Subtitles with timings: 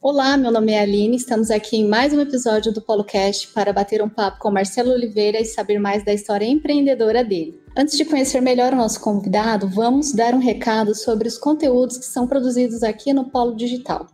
[0.00, 4.00] Olá, meu nome é Aline, estamos aqui em mais um episódio do PoloCast para bater
[4.00, 7.60] um papo com Marcelo Oliveira e saber mais da história empreendedora dele.
[7.76, 12.04] Antes de conhecer melhor o nosso convidado, vamos dar um recado sobre os conteúdos que
[12.04, 14.06] são produzidos aqui no Polo Digital.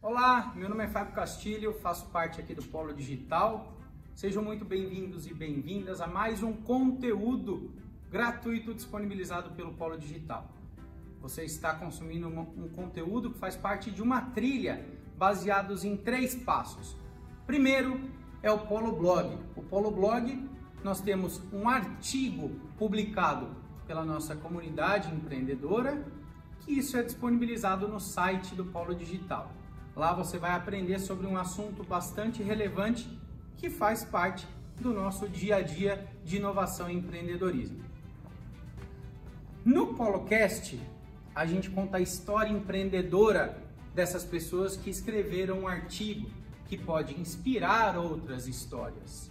[0.00, 3.74] Olá, meu nome é Fábio Castilho, faço parte aqui do Polo Digital.
[4.14, 7.70] Sejam muito bem-vindos e bem-vindas a mais um conteúdo
[8.10, 10.48] gratuito disponibilizado pelo Polo Digital.
[11.22, 14.84] Você está consumindo um, conteúdo que faz parte de uma trilha
[15.16, 16.96] baseados em três passos.
[17.46, 18.00] Primeiro
[18.42, 19.38] é o Polo Blog.
[19.54, 20.50] O Polo Blog
[20.82, 23.54] nós temos um artigo publicado
[23.86, 26.04] pela nossa comunidade empreendedora,
[26.58, 29.52] que isso é disponibilizado no site do Polo Digital.
[29.94, 33.08] Lá você vai aprender sobre um assunto bastante relevante
[33.56, 34.44] que faz parte
[34.80, 37.80] do nosso dia a dia de inovação e empreendedorismo.
[39.64, 40.80] No PoloCast,
[41.34, 43.62] a gente conta a história empreendedora
[43.94, 46.30] dessas pessoas que escreveram um artigo
[46.66, 49.30] que pode inspirar outras histórias.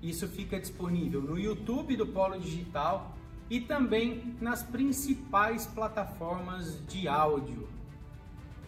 [0.00, 3.16] Isso fica disponível no YouTube do Polo Digital
[3.48, 7.68] e também nas principais plataformas de áudio.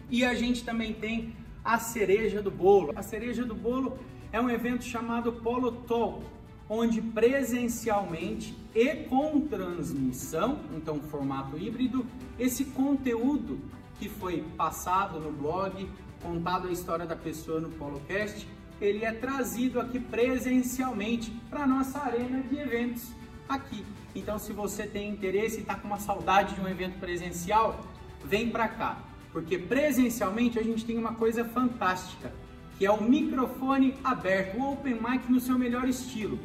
[0.09, 2.93] E a gente também tem a cereja do bolo.
[2.95, 3.97] A cereja do bolo
[4.31, 6.23] é um evento chamado Polo Talk,
[6.69, 12.05] onde presencialmente e com transmissão, então formato híbrido,
[12.37, 13.57] esse conteúdo
[13.97, 15.89] que foi passado no blog,
[16.21, 18.45] contado a história da pessoa no PoloCast,
[18.81, 23.09] ele é trazido aqui presencialmente para a nossa arena de eventos
[23.47, 23.85] aqui.
[24.13, 27.79] Então, se você tem interesse e está com uma saudade de um evento presencial,
[28.25, 32.33] vem para cá, porque presencialmente a gente tem uma coisa fantástica,
[32.77, 36.37] que é o microfone aberto, o open mic no seu melhor estilo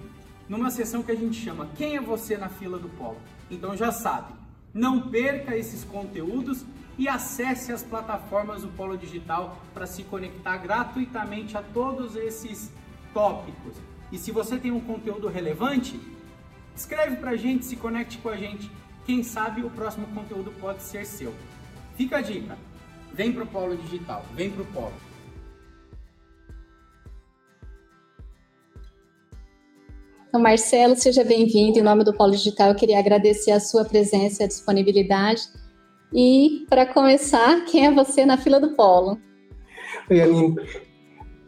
[0.50, 3.16] numa sessão que a gente chama Quem é você na fila do polo?
[3.48, 4.34] Então já sabe,
[4.74, 6.66] não perca esses conteúdos
[6.98, 12.70] e acesse as plataformas do Polo Digital para se conectar gratuitamente a todos esses
[13.14, 13.74] tópicos.
[14.12, 15.98] E se você tem um conteúdo relevante,
[16.76, 18.70] escreve para a gente, se conecte com a gente.
[19.06, 21.34] Quem sabe o próximo conteúdo pode ser seu.
[21.96, 22.58] Fica a dica,
[23.14, 25.09] vem para o Polo Digital, vem para o Polo.
[30.30, 31.80] Então, Marcelo, seja bem-vindo.
[31.80, 35.42] Em nome do Polo Digital, eu queria agradecer a sua presença e a disponibilidade.
[36.14, 39.18] E, para começar, quem é você na fila do Polo?
[40.08, 40.54] Oi, Aline.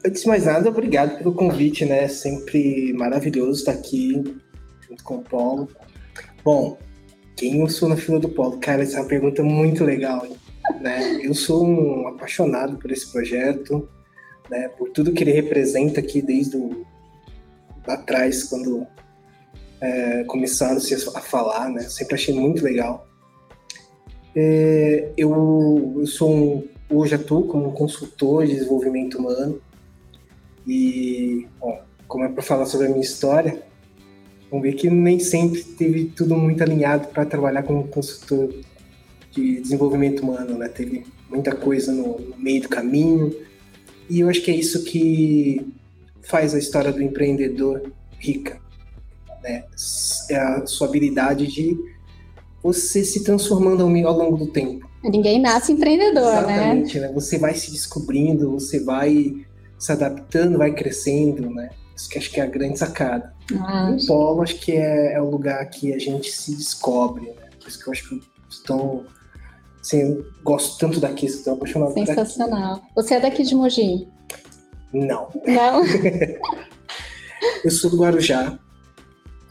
[0.05, 2.09] Antes de mais nada, obrigado pelo convite, né?
[2.09, 4.21] Sempre maravilhoso estar aqui
[4.81, 5.69] junto com o Polo.
[6.45, 6.77] Bom,
[7.37, 8.59] quem eu sou na fila do Polo?
[8.59, 10.27] Cara, essa é uma pergunta muito legal,
[10.83, 11.25] né?
[11.25, 13.89] Eu sou um apaixonado por esse projeto,
[14.51, 14.71] né?
[14.71, 16.85] Por tudo que ele representa aqui desde o
[17.87, 18.87] lá atrás, quando
[19.81, 21.83] é, começaram-se a falar, né?
[21.83, 23.07] Sempre achei muito legal.
[24.35, 29.61] É, eu, eu sou um, hoje atuo como consultor de desenvolvimento humano
[30.67, 31.47] e,
[32.07, 33.63] como é para falar sobre a minha história,
[34.51, 38.55] vamos ver que nem sempre teve tudo muito alinhado para trabalhar como consultor
[39.33, 40.69] de desenvolvimento humano, né?
[40.69, 43.35] Teve muita coisa no, no meio do caminho
[44.09, 45.67] e eu acho que é isso que
[46.23, 48.61] faz a história do empreendedor rica.
[49.43, 49.65] Né?
[50.31, 51.77] É a sua habilidade de
[52.63, 54.89] você se transformando ao longo do tempo.
[55.03, 56.55] Ninguém nasce empreendedor, né?
[56.55, 57.09] Exatamente, né?
[57.09, 57.15] né?
[57.15, 59.45] Você vai se descobrindo, você vai
[59.79, 61.71] se adaptando, vai crescendo, né?
[61.97, 63.35] Isso que acho que é a grande sacada.
[63.59, 67.49] Ah, o polo acho que é, é, o lugar que a gente se descobre, né?
[67.61, 69.05] Por isso que eu acho que estou
[69.81, 72.81] assim, gosto tanto daqui, estou apaixonado Sensacional.
[72.95, 74.09] Você é daqui de Mogi?
[74.93, 75.29] Não.
[75.47, 75.83] Não?
[77.65, 78.59] eu sou do Guarujá.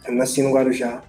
[0.05, 1.03] Eu nasci no Guarujá,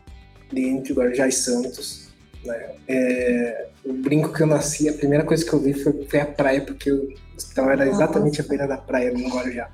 [0.55, 2.09] entre Guarujá e Santos.
[2.45, 2.75] Né?
[2.89, 6.27] É, o brinco que eu nasci, a primeira coisa que eu vi foi, foi a
[6.27, 9.71] praia, porque o hospital era exatamente a beira da praia no Guarujá.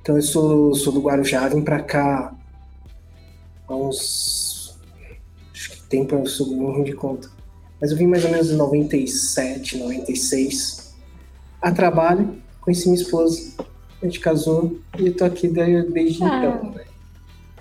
[0.00, 2.34] Então eu sou, sou do Guarujá, vim pra cá
[3.68, 4.78] há uns.
[5.52, 7.30] Acho que tempo eu sou ruim de conta.
[7.80, 10.94] Mas eu vim mais ou menos em 97, 96,
[11.60, 13.52] a trabalho conheci minha esposa,
[14.00, 16.38] a gente casou e eu tô aqui desde ah.
[16.38, 16.84] então, né?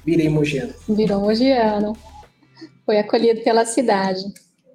[0.06, 0.74] Virei mogiano.
[0.88, 1.94] Virou mogiano.
[2.86, 4.22] Foi acolhido pela cidade.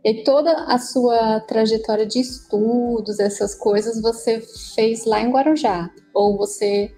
[0.05, 4.41] E toda a sua trajetória de estudos, essas coisas, você
[4.75, 5.91] fez lá em Guarujá?
[6.15, 6.93] Ou você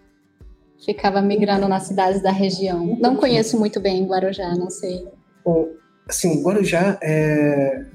[0.85, 2.99] ficava migrando nas cidades da região?
[3.01, 5.09] Não conheço muito bem Guarujá, não sei.
[5.43, 5.71] Bom,
[6.07, 7.87] assim, Guarujá, é...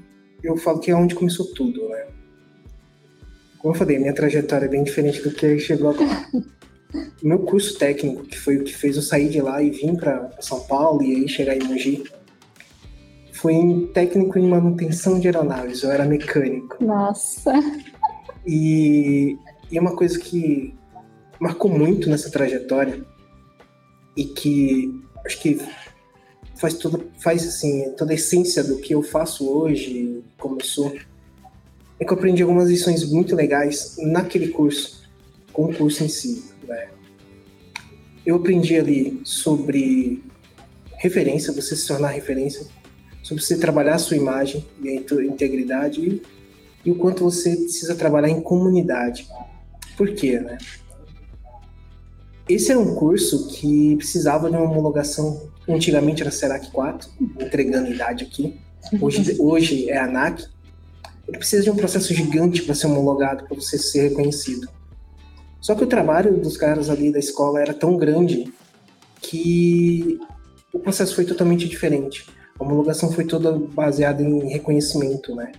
[0.42, 1.93] eu falo que é onde começou tudo, né?
[3.64, 6.28] Como eu falei, minha trajetória é bem diferente do que chegou agora.
[7.22, 9.96] o meu curso técnico, que foi o que fez eu sair de lá e vir
[9.96, 12.04] para São Paulo e aí chegar em Mogi,
[13.32, 16.76] foi em técnico em manutenção de aeronaves, eu era mecânico.
[16.84, 17.54] Nossa!
[18.46, 19.34] E,
[19.70, 20.74] e uma coisa que
[21.40, 23.02] marcou muito nessa trajetória
[24.14, 24.92] e que
[25.24, 25.58] acho que
[26.54, 30.94] faz toda faz assim toda a essência do que eu faço hoje como eu sou
[31.98, 35.04] é que eu aprendi algumas lições muito legais naquele curso
[35.52, 36.88] com o curso em si né?
[38.24, 40.22] eu aprendi ali sobre
[40.96, 42.66] referência você se tornar referência
[43.22, 46.22] sobre você trabalhar a sua imagem e a integridade e,
[46.84, 49.26] e o quanto você precisa trabalhar em comunidade
[49.96, 50.58] por quê né
[52.48, 55.48] esse era um curso que precisava de uma homologação.
[55.66, 57.08] Antigamente era Serac 4,
[57.40, 58.60] entregando idade aqui.
[59.00, 60.44] Hoje, hoje é ANAC.
[61.26, 64.68] Ele precisa de um processo gigante para ser homologado, para você ser reconhecido.
[65.60, 68.52] Só que o trabalho dos caras ali da escola era tão grande
[69.20, 70.18] que
[70.72, 72.26] o processo foi totalmente diferente.
[72.58, 75.52] A homologação foi toda baseada em reconhecimento, né?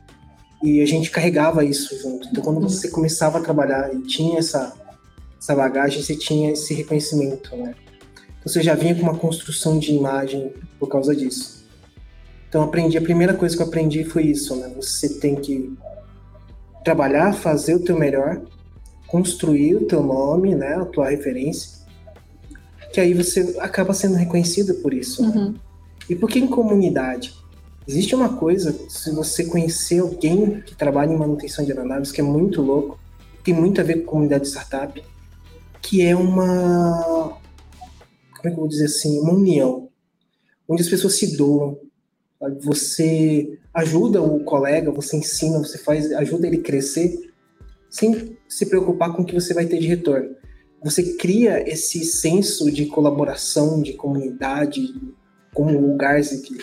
[0.64, 2.28] E a gente carregava isso junto.
[2.28, 4.76] Então, quando você começava a trabalhar e tinha essa
[5.40, 7.76] essa bagagem, você tinha esse reconhecimento, né?
[8.40, 11.55] Então, você já vinha com uma construção de imagem por causa disso.
[12.56, 14.72] Então aprendi, a primeira coisa que eu aprendi foi isso, né?
[14.78, 15.78] Você tem que
[16.86, 18.42] trabalhar, fazer o teu melhor,
[19.08, 20.76] construir o teu nome, né?
[20.76, 21.82] A tua referência,
[22.94, 25.22] que aí você acaba sendo reconhecido por isso.
[25.22, 25.36] Né?
[25.36, 25.56] Uhum.
[26.10, 27.36] E por que em comunidade?
[27.86, 32.24] Existe uma coisa, se você conhecer alguém que trabalha em manutenção de aeronaves, que é
[32.24, 32.98] muito louco,
[33.44, 35.04] tem muito a ver com comunidade de startup,
[35.82, 37.38] que é uma.
[38.38, 39.20] Como é que eu vou dizer assim?
[39.20, 39.90] Uma união,
[40.70, 41.84] onde as pessoas se doam.
[42.62, 47.18] Você ajuda o colega, você ensina, você faz, ajuda ele a crescer,
[47.90, 50.36] sem se preocupar com o que você vai ter de retorno.
[50.84, 54.94] Você cria esse senso de colaboração, de comunidade,
[55.54, 56.58] como o Garzik,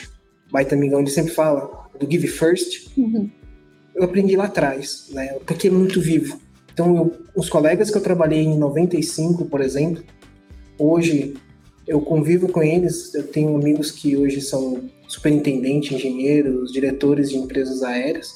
[0.50, 2.88] baita amigão, ele sempre fala, do Give First.
[2.96, 3.30] Uhum.
[3.94, 5.38] Eu aprendi lá atrás, né?
[5.46, 6.40] Porque é muito vivo.
[6.72, 10.02] Então, eu, os colegas que eu trabalhei em 95, por exemplo,
[10.78, 11.34] hoje
[11.86, 13.14] eu convivo com eles.
[13.14, 18.32] Eu tenho amigos que hoje são superintendentes, engenheiros, diretores de empresas aéreas.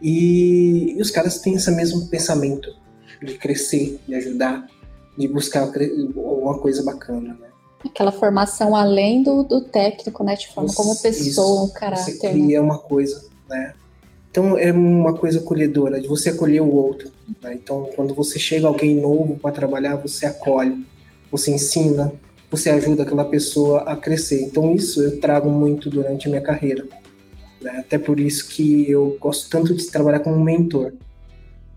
[0.00, 2.68] E, os caras têm esse mesmo pensamento
[3.22, 4.66] de crescer, de ajudar,
[5.16, 5.70] de buscar
[6.16, 7.48] uma coisa bacana, né?
[7.84, 10.36] Aquela formação além do, do técnico, né?
[10.36, 12.12] Te forma como pessoa, isso, um caráter.
[12.12, 12.60] Você cria né?
[12.60, 13.74] uma coisa, né?
[14.30, 17.10] Então é uma coisa acolhedora, de você acolher o outro.
[17.42, 17.54] Né?
[17.54, 20.86] Então, quando você chega alguém novo para trabalhar, você acolhe,
[21.30, 22.12] você ensina,
[22.52, 24.42] você ajuda aquela pessoa a crescer.
[24.42, 26.86] Então, isso eu trago muito durante a minha carreira.
[27.62, 27.78] Né?
[27.78, 30.92] Até por isso que eu gosto tanto de trabalhar como mentor.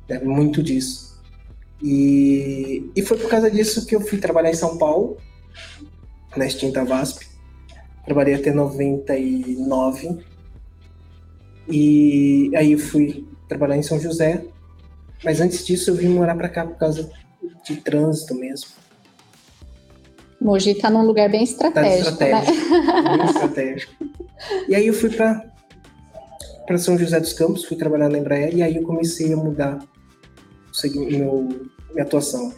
[0.10, 0.20] Né?
[0.20, 1.18] Muito disso.
[1.82, 5.16] E, e foi por causa disso que eu fui trabalhar em São Paulo,
[6.36, 7.26] na extinta VASP.
[8.04, 10.20] Trabalhei até 99
[11.70, 14.44] e aí eu fui trabalhar em São José,
[15.24, 17.10] mas antes disso eu vim morar para cá por causa
[17.66, 18.70] de trânsito mesmo.
[20.46, 22.18] Mogi está num lugar bem estratégico.
[22.18, 23.18] Tá estratégico, né?
[23.18, 23.94] bem estratégico.
[24.70, 25.44] E aí eu fui para
[26.68, 29.80] para São José dos Campos, fui trabalhar na Embraer e aí eu comecei a mudar
[30.96, 31.50] meu,
[31.92, 32.54] minha atuação.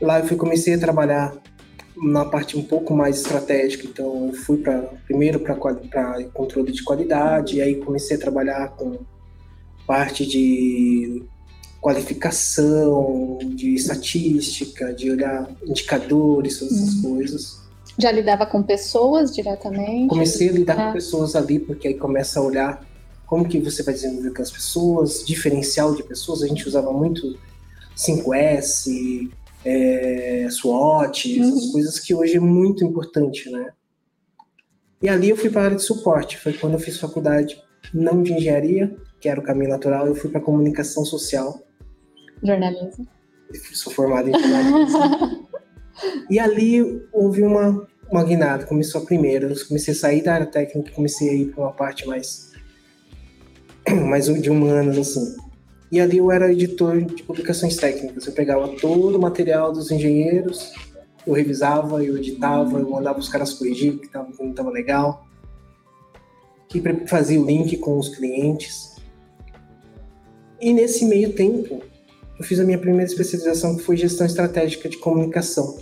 [0.00, 1.34] Lá eu fui, comecei a trabalhar
[1.96, 3.86] na parte um pouco mais estratégica.
[3.86, 5.56] Então, eu fui para primeiro para
[6.32, 8.98] controle de qualidade, e aí comecei a trabalhar com
[9.86, 11.24] parte de
[11.84, 17.16] qualificação, de estatística, de olhar indicadores, todas essas uhum.
[17.16, 17.60] coisas.
[17.98, 20.08] Já lidava com pessoas diretamente?
[20.08, 20.86] Comecei a lidar ah.
[20.86, 22.82] com pessoas ali, porque aí começa a olhar
[23.26, 26.42] como que você vai desenvolver com as pessoas, diferencial de pessoas.
[26.42, 27.38] A gente usava muito
[27.94, 29.30] 5S,
[29.62, 31.72] é, SWOT, essas uhum.
[31.72, 33.72] coisas que hoje é muito importante, né?
[35.02, 37.62] E ali eu fui para a área de suporte, foi quando eu fiz faculdade
[37.92, 41.63] não de engenharia, que era o caminho natural, eu fui para comunicação social.
[42.44, 43.06] Jornalismo.
[43.72, 45.48] Sou formado em jornalismo.
[46.28, 50.46] e ali houve uma, uma guinada, começou a primeira, eu comecei a sair da área
[50.46, 52.52] técnica, comecei a ir para uma parte mais,
[54.08, 55.36] mais de humanas, assim.
[55.90, 58.26] E ali eu era editor de publicações técnicas.
[58.26, 60.72] Eu pegava todo o material dos engenheiros,
[61.26, 65.26] eu revisava, eu editava, eu mandava os caras corrigir, que tava, não estava legal.
[66.68, 68.96] Que fazia o link com os clientes.
[70.60, 71.80] E nesse meio tempo,
[72.38, 75.78] eu fiz a minha primeira especialização, que foi gestão estratégica de comunicação.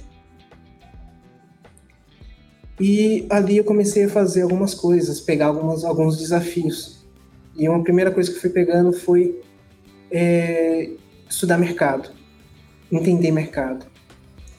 [2.81, 7.07] E ali eu comecei a fazer algumas coisas, pegar algumas, alguns desafios.
[7.57, 9.41] E uma primeira coisa que eu fui pegando foi
[10.11, 10.91] é,
[11.29, 12.11] estudar mercado,
[12.91, 13.92] entender mercado.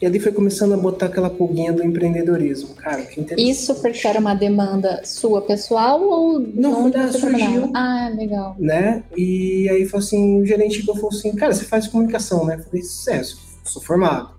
[0.04, 2.76] E ali foi começando a botar aquela pulguinha do empreendedorismo.
[2.76, 3.50] Cara, que interessante.
[3.50, 7.72] Isso porque era uma demanda sua pessoal ou Não, foi da surgiu.
[7.74, 8.54] Ah, legal.
[8.60, 9.02] Né?
[9.16, 12.56] E aí falou assim, o gerente falou assim, cara, você faz comunicação, né?
[12.56, 13.24] Eu falei, é,
[13.64, 14.32] sou formado.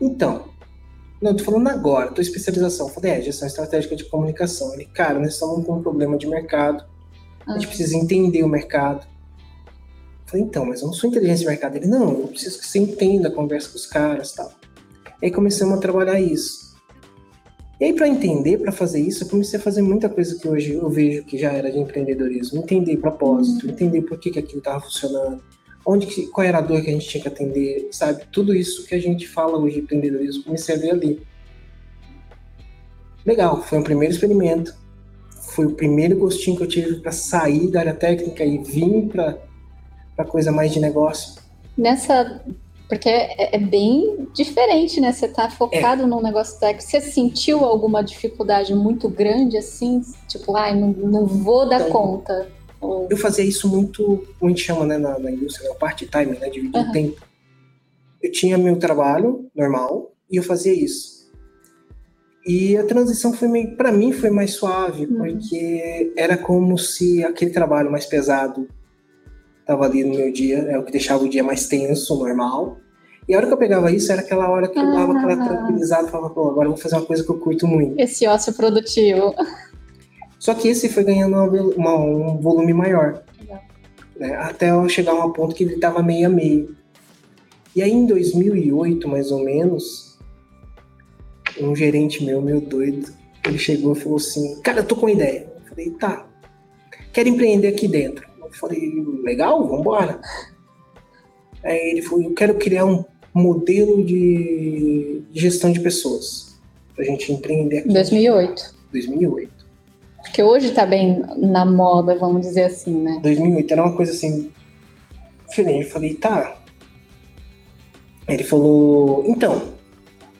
[0.00, 0.44] Então,
[1.20, 2.88] não, tô falando agora, tô especialização.
[2.88, 4.72] Eu falei, é, gestão estratégica de comunicação.
[4.72, 6.82] Ele, cara, nós estamos com um problema de mercado.
[7.46, 7.68] A gente ah.
[7.68, 9.06] precisa entender o mercado.
[10.24, 11.76] Eu falei, então, mas eu não sou inteligência de mercado.
[11.76, 14.61] Ele, não, eu preciso que você entenda, conversa com os caras tal.
[15.22, 16.76] E aí começamos a trabalhar isso.
[17.80, 20.72] E aí, para entender, para fazer isso, eu comecei a fazer muita coisa que hoje
[20.72, 22.58] eu vejo que já era de empreendedorismo.
[22.58, 23.72] Entender propósito, uhum.
[23.72, 25.40] entender por que, que aquilo estava funcionando,
[25.86, 28.24] onde que, qual era a dor que a gente tinha que atender, sabe?
[28.32, 31.22] Tudo isso que a gente fala hoje de empreendedorismo, comecei a ver ali.
[33.24, 34.74] Legal, foi um primeiro experimento.
[35.54, 40.24] Foi o primeiro gostinho que eu tive para sair da área técnica e vir para
[40.24, 41.40] coisa mais de negócio.
[41.76, 42.42] Nessa
[42.92, 45.14] porque é, é, bem diferente, né?
[45.14, 46.06] Você tá focado é.
[46.06, 46.90] num negócio técnico.
[46.90, 50.02] Você sentiu alguma dificuldade muito grande, assim?
[50.28, 52.52] Tipo, ai, não, não vou dar então, conta.
[53.08, 56.50] Eu fazia isso muito, como a gente chama né, na, na indústria, né, part-time, né?
[56.50, 56.90] Dividir uhum.
[56.90, 57.22] o tempo.
[58.22, 61.32] Eu tinha meu trabalho normal e eu fazia isso.
[62.46, 65.16] E a transição foi meio, para mim foi mais suave, uhum.
[65.16, 68.68] porque era como se aquele trabalho mais pesado
[69.60, 72.81] estava ali no meu dia, é o que deixava o dia mais tenso, normal.
[73.32, 75.48] E a hora que eu pegava isso era aquela hora que eu dava aquela ah.
[75.48, 77.98] tranquilizada falava, pô, agora eu vou fazer uma coisa que eu curto muito.
[77.98, 79.34] Esse ócio produtivo.
[80.38, 81.34] Só que esse foi ganhando
[81.74, 83.22] uma, um volume maior.
[84.18, 84.36] Né?
[84.36, 86.76] Até eu chegar a um ponto que ele estava meio a meio.
[87.74, 90.18] E aí em 2008, mais ou menos,
[91.58, 93.14] um gerente meu, meu doido,
[93.46, 95.50] ele chegou e falou assim, cara, eu tô com uma ideia.
[95.56, 96.26] Eu falei, tá,
[97.14, 98.28] quero empreender aqui dentro.
[98.44, 100.20] Eu falei, legal, vambora.
[101.64, 103.02] Aí ele falou, eu quero criar um
[103.34, 106.58] modelo de gestão de pessoas
[106.94, 107.88] para a gente empreender aqui.
[107.88, 108.74] 2008.
[108.92, 109.52] 2008.
[110.22, 113.18] Porque hoje está bem na moda, vamos dizer assim, né?
[113.22, 114.50] 2008 era uma coisa assim
[115.48, 115.86] diferente.
[115.86, 116.56] Eu falei, tá.
[118.28, 119.72] Ele falou, então,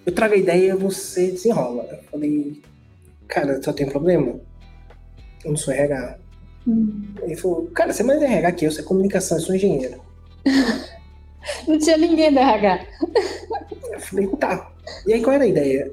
[0.06, 1.86] eu trago a ideia você desenrola.
[1.90, 2.60] Eu falei,
[3.26, 4.40] cara, só tem problema?
[5.44, 6.18] Eu não sou RH.
[6.66, 7.02] Hum.
[7.22, 10.00] Ele falou, cara, você é mais RH que eu, você é comunicação, eu sou engenheiro.
[11.66, 12.86] Não tinha ninguém da RH.
[13.92, 14.72] Eu falei, tá.
[15.06, 15.92] E aí qual era a ideia?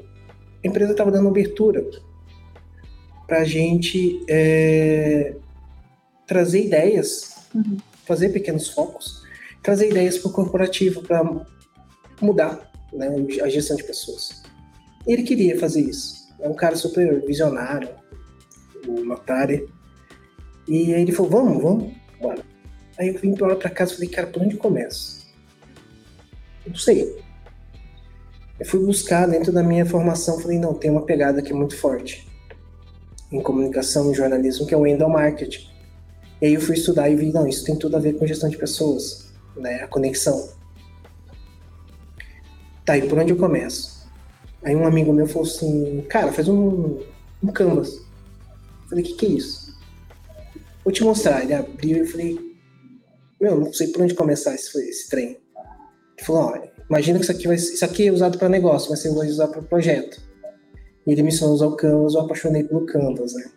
[0.63, 1.85] A empresa estava dando abertura
[3.27, 5.35] para a gente é,
[6.25, 7.77] trazer ideias, uhum.
[8.05, 9.23] fazer pequenos focos,
[9.61, 11.23] trazer ideias para o corporativo para
[12.21, 13.07] mudar né,
[13.41, 14.43] a gestão de pessoas.
[15.07, 16.27] E ele queria fazer isso.
[16.39, 17.89] É um cara super visionário,
[18.87, 19.67] o Notari.
[20.67, 22.43] E aí ele falou, vamos, vamos, bora.
[22.97, 25.18] Aí eu vim para casa e falei, cara, por onde começa?
[26.69, 27.19] Não sei.
[28.59, 32.27] Eu fui buscar dentro da minha formação, falei, não, tem uma pegada aqui muito forte
[33.31, 35.67] em comunicação e jornalismo, que é o endomarketing.
[36.41, 38.49] E aí eu fui estudar e vi, não, isso tem tudo a ver com gestão
[38.49, 40.49] de pessoas, né, a conexão.
[42.85, 44.07] Tá, e por onde eu começo?
[44.63, 46.99] Aí um amigo meu falou assim, cara, faz um,
[47.43, 47.93] um canvas.
[47.95, 49.77] Eu falei, o que, que é isso?
[50.83, 51.43] Vou te mostrar.
[51.43, 52.39] Ele abriu e eu falei,
[53.39, 55.37] meu, não sei por onde começar esse, esse trem.
[56.19, 59.09] Ele falou, imagina que isso aqui, vai, isso aqui é usado para negócio, mas você
[59.13, 60.21] vai usar para projeto.
[61.07, 63.49] E ele me ensinou a usar o Canvas, eu apaixonei pelo Canvas, né?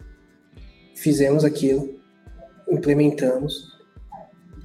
[0.95, 2.01] Fizemos aquilo,
[2.71, 3.73] implementamos.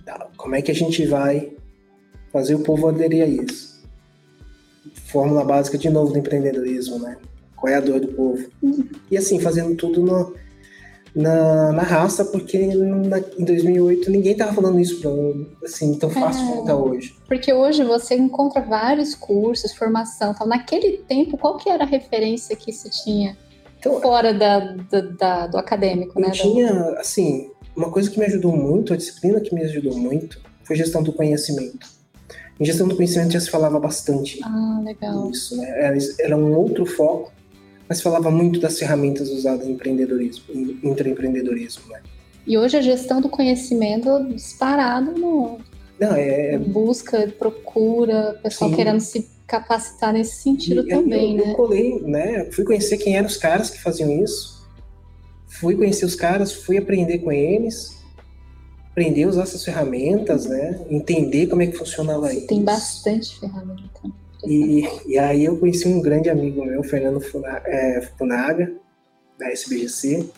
[0.06, 1.54] Tá, como é que a gente vai
[2.32, 3.84] fazer o povo aderir a isso?
[5.08, 7.18] Fórmula básica de novo do empreendedorismo, né?
[7.56, 8.48] Qual é a dor do povo?
[9.10, 10.36] E assim, fazendo tudo no,
[11.18, 15.10] na, na raça, porque na, em 2008 ninguém estava falando isso pra,
[15.66, 17.16] assim tão fácil é, como tá hoje.
[17.28, 20.48] Porque hoje você encontra vários cursos, formação, tal.
[20.48, 23.36] naquele tempo qual que era a referência que se tinha
[23.80, 26.30] então, fora da, da, da, do acadêmico, né?
[26.30, 30.76] Tinha, assim, uma coisa que me ajudou muito, a disciplina que me ajudou muito, foi
[30.76, 31.88] gestão do conhecimento.
[32.60, 34.40] Em gestão do conhecimento já se falava bastante.
[34.44, 35.32] Ah, legal.
[35.32, 35.68] Isso, né?
[35.80, 37.32] Era, era um outro foco
[37.88, 42.02] mas falava muito das ferramentas usadas em empreendedorismo, em intraempreendedorismo, né?
[42.46, 45.60] E hoje a gestão do conhecimento disparado no
[46.00, 46.58] Não, é...
[46.58, 48.76] busca, procura, pessoal Sim.
[48.76, 51.52] querendo se capacitar nesse sentido e, também, eu, né?
[51.52, 52.46] Eu colei, né?
[52.52, 54.66] Fui conhecer quem eram os caras que faziam isso.
[55.48, 57.98] Fui conhecer os caras, fui aprender com eles,
[58.92, 60.80] aprender a usar essas ferramentas, né?
[60.90, 62.48] Entender como é que funcionava isso.
[62.48, 63.88] Tem bastante ferramenta.
[64.46, 67.22] E, e aí eu conheci um grande amigo meu, Fernando
[67.66, 68.72] é, Funaga,
[69.38, 70.30] da SBGC,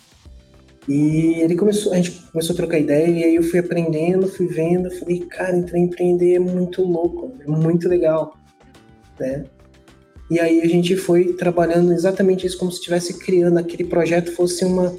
[0.88, 4.48] e ele começou, a gente começou a trocar ideia, e aí eu fui aprendendo, fui
[4.48, 8.36] vendo, falei, cara, entrar empreender é muito louco, é muito legal,
[9.20, 9.46] né?
[10.32, 14.64] E aí a gente foi trabalhando exatamente isso, como se estivesse criando aquele projeto fosse
[14.64, 14.96] uma,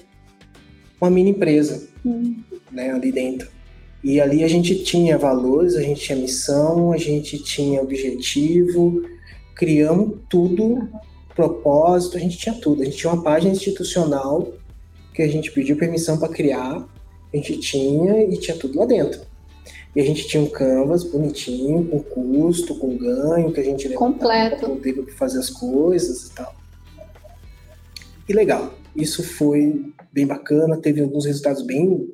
[1.00, 2.42] uma mini empresa, Hum.
[2.70, 3.48] né, ali dentro.
[4.02, 9.02] E ali a gente tinha valores, a gente tinha missão, a gente tinha objetivo,
[9.54, 10.88] criamos tudo,
[11.34, 12.82] propósito, a gente tinha tudo.
[12.82, 14.52] A gente tinha uma página institucional
[15.14, 16.88] que a gente pediu permissão para criar,
[17.32, 19.20] a gente tinha e tinha tudo lá dentro.
[19.94, 24.56] E a gente tinha um canvas bonitinho, com custo, com ganho, que a gente Completo.
[24.56, 26.54] para poder fazer as coisas e tal.
[28.28, 28.72] E legal.
[28.94, 32.08] Isso foi bem bacana, teve alguns resultados bem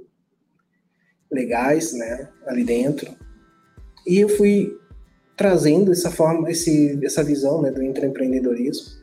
[1.30, 3.14] legais, né, ali dentro.
[4.06, 4.76] E eu fui
[5.36, 8.96] trazendo essa forma, esse, essa visão, né, do intraempreendedorismo.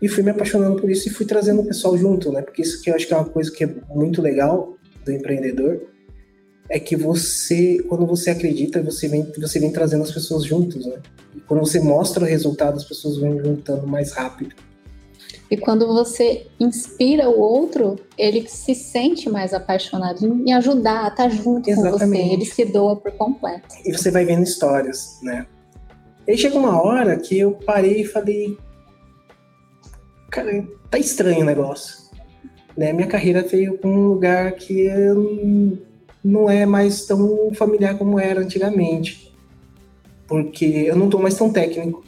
[0.00, 2.42] E fui me apaixonando por isso e fui trazendo o pessoal junto, né?
[2.42, 5.80] Porque isso que eu acho que é uma coisa que é muito legal do empreendedor
[6.68, 11.00] é que você, quando você acredita, você vem, você vem trazendo as pessoas juntos, né?
[11.36, 14.56] E quando você mostra o resultado, as pessoas vêm juntando mais rápido.
[15.52, 21.28] E quando você inspira o outro, ele se sente mais apaixonado em ajudar, a estar
[21.28, 22.22] junto com Exatamente.
[22.22, 22.32] você.
[22.32, 23.68] Ele se doa por completo.
[23.84, 25.46] E você vai vendo histórias, né?
[26.26, 28.56] E aí chega uma hora que eu parei e falei,
[30.30, 31.98] cara, tá estranho o negócio.
[32.74, 32.94] Né?
[32.94, 34.88] Minha carreira veio para um lugar que
[36.24, 39.36] não é mais tão familiar como era antigamente.
[40.26, 42.02] Porque eu não tô mais tão técnico.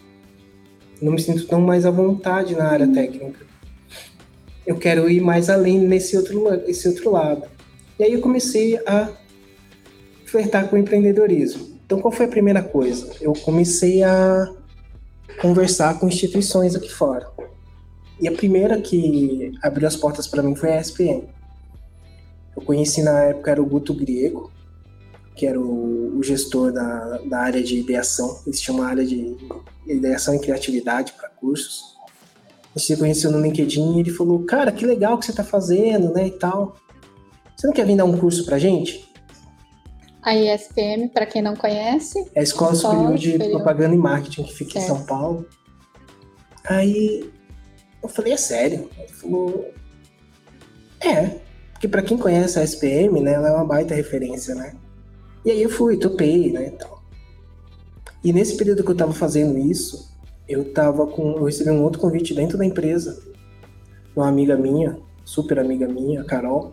[1.00, 3.44] Não me sinto tão mais à vontade na área técnica.
[4.66, 7.44] Eu quero ir mais além nesse outro, esse outro lado.
[7.98, 9.10] E aí eu comecei a
[10.24, 11.74] flertar com o empreendedorismo.
[11.84, 13.10] Então, qual foi a primeira coisa?
[13.20, 14.50] Eu comecei a
[15.40, 17.28] conversar com instituições aqui fora.
[18.20, 21.24] E a primeira que abriu as portas para mim foi a SPM.
[22.56, 24.50] Eu conheci na época era o Guto Griego,
[25.34, 28.40] que era o, o gestor da, da área de ideação.
[28.46, 29.36] Eles tinham uma área de
[29.86, 31.94] ideação e criatividade para cursos.
[32.74, 35.44] A gente se conheceu no LinkedIn e ele falou: Cara, que legal que você está
[35.44, 36.28] fazendo, né?
[36.28, 36.76] E tal.
[37.56, 39.12] Você não quer vir dar um curso pra gente?
[40.22, 43.56] A ISPM, para quem não conhece, É a Escola Escola Superior de Superior.
[43.56, 44.96] Propaganda e Marketing, que fica em Certo.
[44.96, 45.46] São Paulo.
[46.66, 47.30] Aí
[48.02, 48.90] eu falei, é sério?
[48.98, 49.70] Ele falou,
[51.00, 51.38] é,
[51.72, 54.74] porque pra quem conhece a SPM, né, ela é uma baita referência, né?
[55.44, 57.02] E aí eu fui, topei, né, e tal.
[58.22, 60.10] E nesse período que eu tava fazendo isso,
[60.48, 63.22] eu tava com, eu recebi um outro convite dentro da empresa,
[64.16, 66.72] uma amiga minha, super amiga minha, Carol,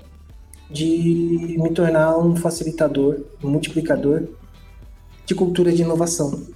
[0.69, 4.29] de me tornar um facilitador, um multiplicador
[5.25, 6.47] de cultura de inovação.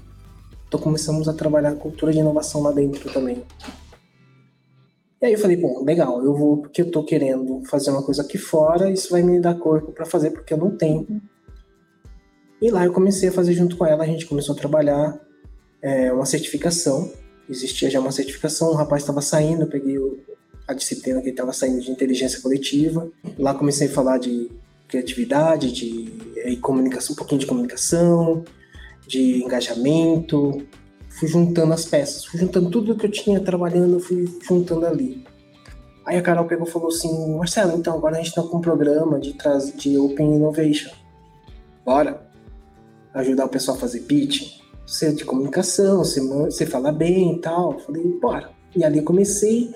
[0.67, 3.43] Então começamos a trabalhar cultura de inovação lá dentro também.
[5.21, 8.21] E aí eu falei, bom, legal, eu vou porque eu tô querendo fazer uma coisa
[8.21, 11.05] aqui fora, isso vai me dar corpo para fazer porque eu não tenho.
[12.61, 15.19] E lá eu comecei a fazer junto com ela, a gente começou a trabalhar
[15.81, 17.11] é, uma certificação.
[17.49, 20.17] Existia já uma certificação, o rapaz estava saindo, eu peguei o-
[20.67, 23.07] a disciplina que ele estava saindo de inteligência coletiva.
[23.37, 24.49] Lá comecei a falar de
[24.87, 28.43] criatividade, de eh, comunicação, um pouquinho de comunicação,
[29.07, 30.65] de engajamento.
[31.09, 35.23] Fui juntando as peças, fui juntando tudo que eu tinha trabalhando, fui juntando ali.
[36.03, 38.61] Aí a Carol pegou e falou assim: Marcelo, então agora a gente está com um
[38.61, 39.35] programa de,
[39.77, 40.91] de Open Innovation.
[41.85, 42.24] Bora
[43.15, 44.59] ajudar o pessoal a fazer pitch.
[44.85, 47.79] Você é de comunicação, você, você fala bem e tal.
[47.79, 48.51] Falei, bora.
[48.75, 49.73] E ali eu comecei.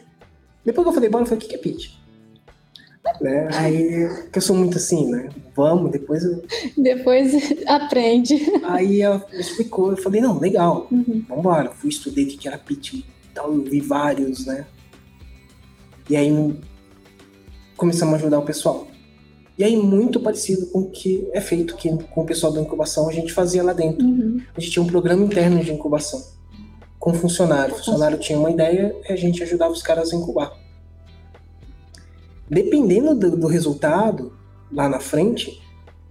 [0.64, 1.94] Depois que eu falei, bora, eu falei, o que é pitch?
[3.22, 3.50] Né?
[3.54, 5.30] Aí, que eu sou muito assim, né?
[5.56, 6.44] Vamos, depois eu
[6.78, 7.34] depois
[7.66, 8.36] aprende.
[8.64, 11.24] Aí ela explicou, eu falei, não, legal, Uhum.
[11.28, 11.72] vambora.
[11.72, 14.68] Fui estudei o que era pitch e tal, eu vi vários, né?
[16.10, 16.32] E aí
[17.78, 18.88] começamos a ajudar o pessoal.
[19.60, 23.10] E aí, muito parecido com o que é feito aqui com o pessoal da incubação,
[23.10, 24.08] a gente fazia lá dentro.
[24.08, 24.42] Uhum.
[24.56, 26.24] A gente tinha um programa interno de incubação
[26.98, 27.76] com funcionário.
[27.76, 30.58] O funcionário tinha uma ideia e a gente ajudava os caras a incubar.
[32.50, 34.32] Dependendo do, do resultado,
[34.72, 35.62] lá na frente,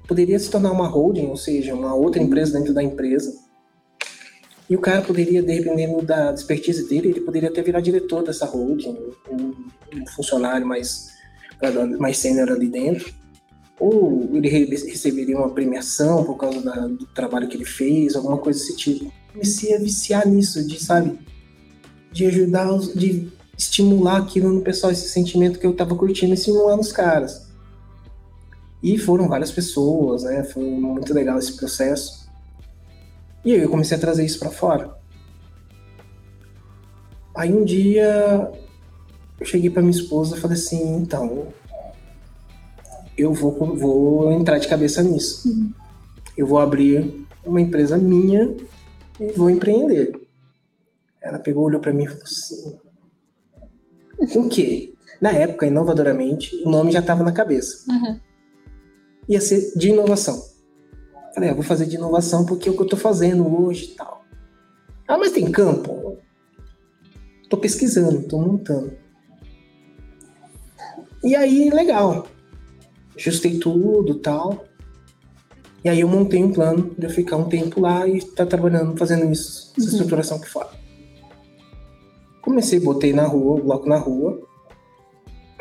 [0.06, 3.34] poderia se tornar uma holding, ou seja, uma outra empresa dentro da empresa.
[4.68, 8.94] E o cara poderia, dependendo da expertise dele, ele poderia até virar diretor dessa holding,
[9.30, 9.54] um,
[9.94, 11.08] um funcionário mais,
[11.98, 13.16] mais sênior ali dentro.
[13.78, 18.38] Ou ele re- receberia uma premiação por causa da- do trabalho que ele fez, alguma
[18.38, 19.12] coisa desse tipo.
[19.32, 21.18] Comecei a viciar nisso, de, sabe,
[22.10, 26.76] de ajudar, os, de estimular aquilo no pessoal, esse sentimento que eu tava curtindo, estimular
[26.76, 27.46] nos caras.
[28.82, 30.44] E foram várias pessoas, né?
[30.44, 32.28] Foi muito legal esse processo.
[33.44, 34.96] E aí eu comecei a trazer isso para fora.
[37.34, 38.50] Aí um dia
[39.38, 41.48] eu cheguei para minha esposa e falei assim, então,
[43.18, 45.48] eu vou, vou entrar de cabeça nisso.
[45.48, 45.72] Uhum.
[46.36, 48.56] Eu vou abrir uma empresa minha
[49.20, 50.18] e vou empreender.
[51.20, 52.78] Ela pegou, olhou para mim e falou assim:
[54.38, 54.94] o quê?
[55.20, 57.84] Na época, inovadoramente, o nome já estava na cabeça.
[57.90, 58.20] Uhum.
[59.28, 60.40] Ia ser de inovação.
[61.34, 63.94] Falei, ah, vou fazer de inovação porque é o que eu estou fazendo hoje e
[63.96, 64.24] tal.
[65.08, 66.18] Ah, mas tem campo?
[67.50, 68.92] Tô pesquisando, tô montando.
[71.24, 72.28] E aí, legal.
[73.18, 74.64] Ajustei tudo tal.
[75.84, 78.46] E aí eu montei um plano de eu ficar um tempo lá e estar tá
[78.46, 79.92] trabalhando, fazendo isso, essa uhum.
[79.92, 80.70] estruturação aqui fora.
[82.42, 84.40] Comecei, botei na rua, o bloco na rua,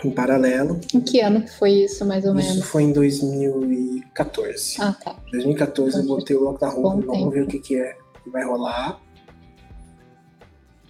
[0.04, 0.80] em paralelo.
[0.94, 2.56] Em que ano que foi isso, mais ou menos?
[2.56, 4.76] Isso foi em 2014.
[4.80, 5.16] Ah, tá.
[5.32, 7.30] 2014 então, eu botei o bloco na rua, vamos tempo.
[7.30, 9.00] ver o que, que é que vai rolar.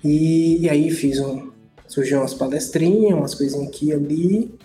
[0.03, 1.51] E, e aí fiz um.
[1.87, 4.59] Surgiu umas palestrinhas, umas coisinhas aqui e ali.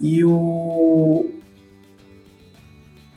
[0.00, 1.26] E o.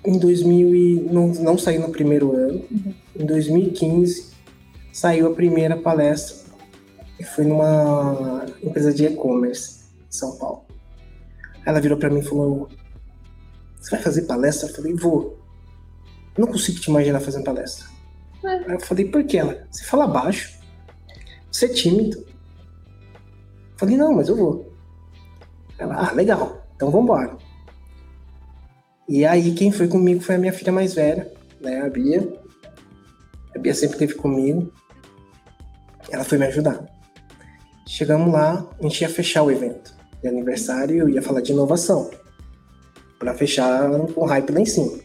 [0.03, 2.65] Em 2000 e, não, não saiu no primeiro ano.
[2.71, 2.93] Uhum.
[3.15, 4.31] Em 2015
[4.91, 6.41] saiu a primeira palestra.
[7.19, 10.65] E foi numa empresa de e-commerce em São Paulo.
[11.65, 12.67] Ela virou para mim e falou:
[13.79, 14.67] Você vai fazer palestra?
[14.67, 15.39] Eu falei: Vou.
[16.35, 17.85] Eu não consigo te imaginar fazendo palestra.
[18.43, 18.47] É.
[18.47, 19.67] Aí eu falei: Por que ela?
[19.69, 20.59] Você fala baixo.
[21.51, 22.17] Você é tímido.
[22.17, 24.73] Eu falei: Não, mas eu vou.
[25.77, 26.60] Ela: Ah, legal.
[26.81, 27.37] Então vamos embora.
[29.07, 32.27] E aí quem foi comigo foi a minha filha mais velha, né, a Bia.
[33.55, 34.73] A Bia sempre esteve comigo.
[36.09, 36.83] Ela foi me ajudar.
[37.85, 41.51] Chegamos lá, a gente ia fechar o evento de aniversário e eu ia falar de
[41.51, 42.09] inovação.
[43.19, 44.97] para fechar com hype lá em cima.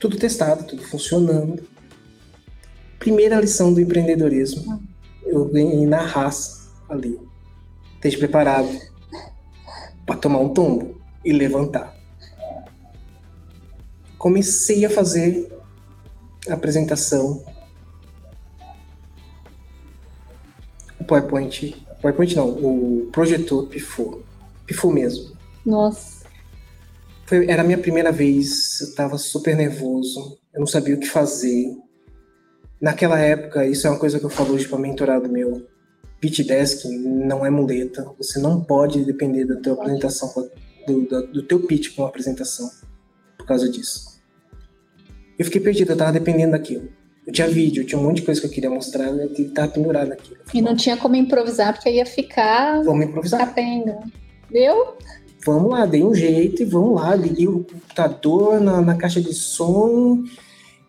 [0.00, 1.62] Tudo testado, tudo funcionando.
[2.98, 4.82] Primeira lição do empreendedorismo.
[5.24, 7.16] Eu ganhei na raça ali.
[7.94, 8.89] Esteja preparado
[10.10, 11.96] para tomar um tombo e levantar.
[14.18, 15.48] Comecei a fazer
[16.48, 17.44] a apresentação.
[20.98, 24.24] O PowerPoint, PowerPoint não, o projetor pifou.
[24.66, 25.36] Pifou mesmo.
[25.64, 26.26] Nossa.
[27.24, 31.06] Foi, era a minha primeira vez, eu estava super nervoso, eu não sabia o que
[31.06, 31.72] fazer.
[32.80, 35.68] Naquela época, isso é uma coisa que eu falo hoje para mentorado meu
[36.20, 38.06] pitch desk não é muleta.
[38.18, 40.50] Você não pode depender da tua apresentação,
[40.86, 42.70] do, do, do teu pitch com a apresentação,
[43.38, 44.20] por causa disso.
[45.38, 46.88] Eu fiquei perdido, eu tava dependendo daquilo.
[47.26, 49.72] Eu tinha vídeo, eu tinha um monte de coisa que eu queria mostrar, eu tava
[49.72, 50.40] pendurado naquilo.
[50.52, 52.82] E não tinha como improvisar, porque ia ficar.
[52.82, 53.40] Vamos improvisar.
[53.40, 54.00] Capenga.
[54.50, 54.96] Deu?
[55.46, 57.14] Vamos lá, dei um jeito e vamos lá.
[57.14, 60.22] Liguei o computador na, na caixa de som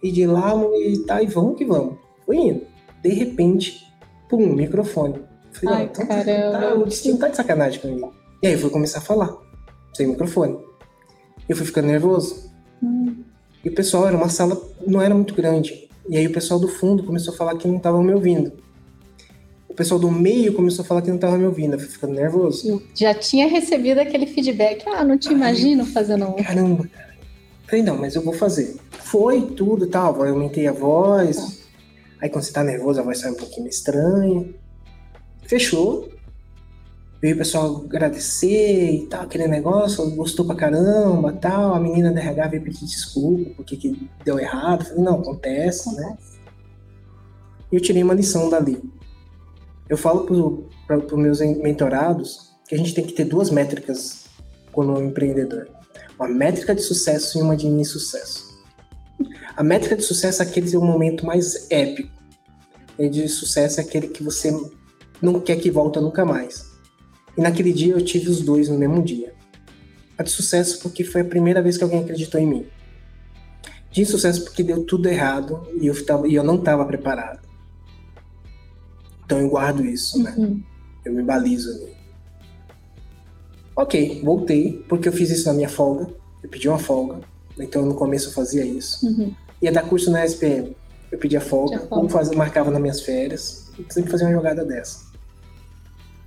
[0.04, 1.98] e de lá e tá, e vamos que vamos.
[2.26, 2.62] Foi indo.
[3.02, 3.88] De repente,
[4.32, 5.22] pum, microfone.
[5.52, 6.60] Falei, Ai, então, caramba.
[6.60, 8.13] Tá, o destino tá de sacanagem comigo.
[8.41, 9.36] E aí eu fui começar a falar,
[9.94, 10.58] sem microfone.
[11.48, 12.50] Eu fui ficando nervoso.
[12.82, 13.24] Hum.
[13.63, 15.89] E o pessoal, era uma sala, não era muito grande.
[16.10, 18.54] E aí o pessoal do fundo começou a falar que não tava me ouvindo.
[19.67, 21.74] O pessoal do meio começou a falar que não tava me ouvindo.
[21.74, 22.82] Eu fui ficando nervoso.
[22.96, 24.84] Já tinha recebido aquele feedback.
[24.88, 26.34] Ah, não te Ai, imagino fazendo um.
[26.34, 27.12] Caramba, cara.
[27.67, 28.76] Falei, não, mas eu vou fazer.
[28.91, 30.13] Foi tudo, tal.
[30.13, 31.38] Tá, eu aumentei a voz.
[31.38, 31.61] Tá.
[32.21, 34.47] Aí quando você tá nervoso, a voz sai um pouquinho estranha.
[35.43, 36.07] Fechou.
[37.19, 41.75] Veio o pessoal agradecer e tal, aquele negócio, gostou pra caramba tal.
[41.75, 44.86] A menina da RH veio pedir desculpa porque que deu errado.
[44.86, 46.17] Falei, não, acontece, né?
[47.71, 48.81] E eu tirei uma lição dali.
[49.88, 50.25] Eu falo
[50.88, 54.25] para os meus mentorados que a gente tem que ter duas métricas
[54.71, 55.67] quando um empreendedor.
[56.17, 58.50] Uma métrica de sucesso e uma de insucesso.
[59.55, 62.12] A métrica de sucesso é aquele é o momento mais épico.
[62.97, 64.51] E de sucesso é aquele que você
[65.21, 66.71] não quer que volta nunca mais.
[67.38, 69.34] E naquele dia eu tive os dois no mesmo dia.
[70.17, 72.65] A de sucesso porque foi a primeira vez que alguém acreditou em mim.
[73.91, 77.41] De insucesso porque deu tudo errado e eu, tava, e eu não estava preparado.
[79.25, 80.34] Então eu guardo isso, né?
[80.38, 80.62] Uhum.
[81.03, 81.93] Eu me balizo ali.
[83.75, 86.07] Ok, voltei, porque eu fiz isso na minha folga.
[86.43, 87.21] Eu pedi uma folga.
[87.63, 89.06] Então no começo eu fazia isso.
[89.06, 89.34] Uhum.
[89.62, 90.76] Ia dar curso na SPM.
[91.12, 91.95] Eu pedia folga, folga.
[91.95, 93.69] ou fazia, marcava nas minhas férias.
[93.78, 95.12] Eu sempre fazia uma jogada dessa.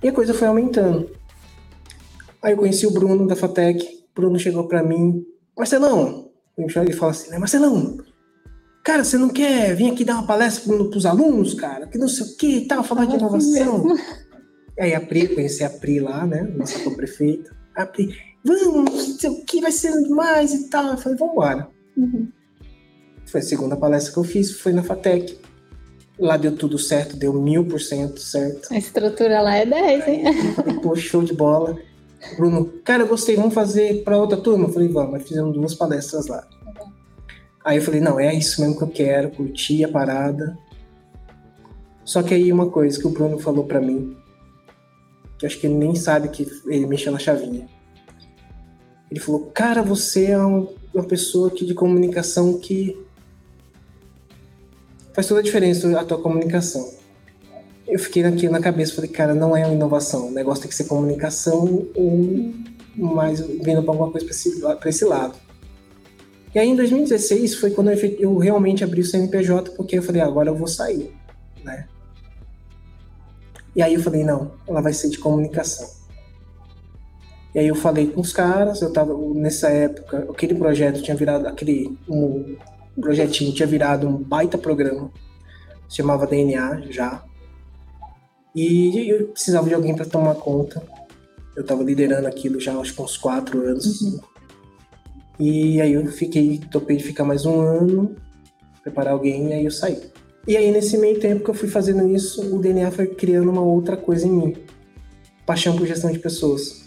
[0.03, 1.09] E a coisa foi aumentando.
[2.41, 4.05] Aí eu conheci o Bruno da Fatec.
[4.15, 5.25] Bruno chegou para mim,
[5.57, 7.97] Marcelão, ele fala assim, né, Marcelão,
[8.83, 11.87] cara, você não quer vir aqui dar uma palestra para os alunos, cara?
[11.87, 13.83] Que não sei o que e tal, falar de inovação.
[14.79, 17.55] Aí a Pri, conheci a Pri lá, né, nossa co-prefeita.
[17.75, 20.91] A Pri, vamos, o que, vai ser demais e tal.
[20.91, 21.67] Eu falei, vamos embora.
[21.97, 22.27] Uhum.
[23.25, 25.37] Foi a segunda palestra que eu fiz, foi na Fatec.
[26.17, 28.71] Lá deu tudo certo, deu mil por cento certo.
[28.71, 30.53] A estrutura lá é 10, hein?
[30.53, 31.77] Falei, pô, show de bola.
[32.37, 34.65] Bruno, cara, eu gostei, vamos fazer para outra turma?
[34.65, 36.47] Eu falei, vamos, mas fizemos duas palestras lá.
[37.63, 40.57] Aí eu falei, não, é isso mesmo que eu quero, curti a parada.
[42.05, 44.15] Só que aí uma coisa que o Bruno falou para mim,
[45.37, 47.67] que acho que ele nem sabe que ele mexeu na chavinha.
[49.15, 53.01] Ele falou, cara, você é uma pessoa que, de comunicação que
[55.13, 56.93] faz toda a diferença a tua comunicação.
[57.87, 60.75] Eu fiquei aqui na cabeça, falei, cara, não é uma inovação, o negócio tem que
[60.75, 62.53] ser comunicação ou
[62.93, 65.39] mais vindo para alguma coisa para esse, esse, lado.
[66.53, 70.21] E aí em 2016 foi quando eu, eu realmente abri o CNPJ, porque eu falei,
[70.21, 71.15] ah, agora eu vou sair,
[71.63, 71.87] né?
[73.73, 75.89] E aí eu falei, não, ela vai ser de comunicação.
[77.55, 81.47] E aí eu falei com os caras, eu tava nessa época, aquele projeto tinha virado,
[81.47, 82.57] aquele um
[82.99, 85.09] projetinho tinha virado um baita programa,
[85.87, 87.23] se chamava DNA já.
[88.53, 90.83] E eu precisava de alguém para tomar conta.
[91.55, 94.01] Eu estava liderando aquilo já acho que uns quatro anos.
[94.01, 94.19] Uhum.
[95.39, 98.17] E aí eu fiquei, topei de ficar mais um ano,
[98.83, 100.01] preparar alguém e aí eu saí.
[100.45, 103.61] E aí, nesse meio tempo que eu fui fazendo isso, o DNA foi criando uma
[103.61, 104.55] outra coisa em mim.
[105.45, 106.84] Paixão por gestão de pessoas.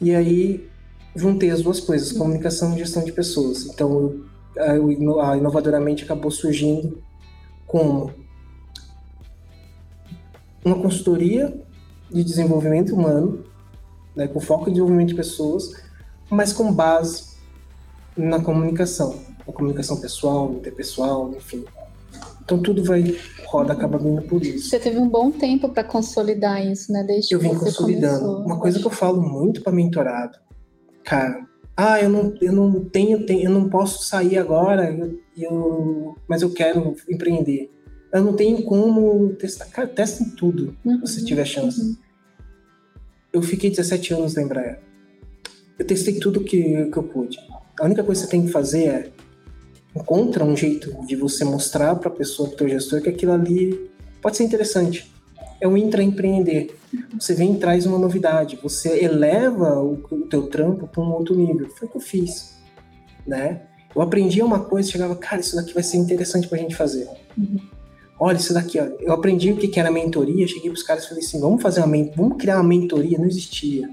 [0.00, 0.68] E aí,
[1.14, 3.66] juntei as duas coisas, comunicação e gestão de pessoas.
[3.66, 4.20] Então,
[4.58, 7.02] a Inovadoramente acabou surgindo
[7.66, 8.12] como
[10.64, 11.54] uma consultoria
[12.10, 13.44] de desenvolvimento humano,
[14.14, 15.72] né, com foco em desenvolvimento de pessoas,
[16.30, 17.36] mas com base
[18.16, 21.64] na comunicação, na comunicação pessoal, interpessoal, enfim.
[22.46, 24.68] Então tudo vai, roda, acaba vindo por isso.
[24.68, 27.02] Você teve um bom tempo para consolidar isso, né?
[27.02, 28.20] Desde eu vim consolidando.
[28.20, 28.46] Começou.
[28.46, 30.38] Uma coisa que eu falo muito para mentorado,
[31.02, 31.44] cara,
[31.76, 36.52] ah, eu não, eu não tenho, eu não posso sair agora, eu, eu, mas eu
[36.52, 37.68] quero empreender.
[38.12, 39.66] Eu não tenho como testar.
[39.66, 41.80] Cara, testa em tudo, uhum, se tiver chance.
[41.80, 41.96] Uhum.
[43.32, 44.80] Eu fiquei 17 anos na Embraer.
[45.76, 47.38] Eu testei tudo que, que eu pude.
[47.80, 49.12] A única coisa que você tem que fazer é
[49.96, 53.32] encontra um jeito de você mostrar para a pessoa, para o teu gestor, que aquilo
[53.32, 55.10] ali pode ser interessante.
[55.60, 56.74] É um intraempreender.
[57.18, 61.34] Você vem e traz uma novidade, você eleva o, o teu trampo para um outro
[61.34, 61.68] nível.
[61.70, 62.56] Foi o que eu fiz,
[63.26, 63.62] né?
[63.94, 67.08] Eu aprendia uma coisa, chegava, cara, isso daqui vai ser interessante para a gente fazer.
[67.36, 67.58] Uhum.
[68.18, 68.84] Olha isso daqui, ó.
[69.00, 71.82] eu aprendi o que era mentoria, cheguei para os caras e falei assim, vamos fazer
[71.82, 73.88] uma vamos criar uma mentoria, não existia.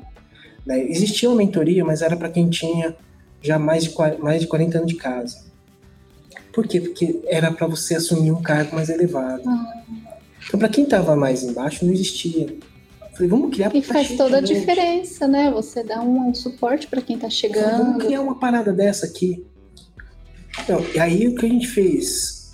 [0.65, 0.79] Né?
[0.89, 2.95] Existia uma mentoria, mas era para quem tinha
[3.41, 5.52] já mais de, mais de 40 anos de casa.
[6.53, 6.79] Por quê?
[6.79, 9.41] Porque era para você assumir um cargo mais elevado.
[9.47, 9.83] Ah.
[10.45, 12.55] Então, para quem estava mais embaixo, não existia.
[13.13, 15.51] Falei, vamos criar E faz toda a diferença, né?
[15.51, 17.63] Você dá um, um suporte para quem está chegando.
[17.63, 19.43] Falei, vamos criar uma parada dessa aqui.
[20.63, 22.53] Então, e aí o que a gente fez?